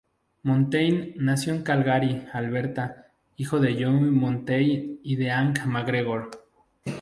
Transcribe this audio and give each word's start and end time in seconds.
Monteith 0.41 1.13
nació 1.17 1.53
en 1.53 1.61
Calgary, 1.61 2.25
Alberta, 2.33 3.13
hijo 3.37 3.59
de 3.59 3.75
Joe 3.75 3.91
Monteith 3.91 4.99
y 5.03 5.15
de 5.15 5.29
Ann 5.29 5.53
McGregor. 5.67 6.31